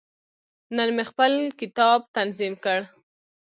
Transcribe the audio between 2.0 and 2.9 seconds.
تنظیم کړ.